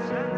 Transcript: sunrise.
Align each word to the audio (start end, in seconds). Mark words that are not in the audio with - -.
sunrise. 0.00 0.37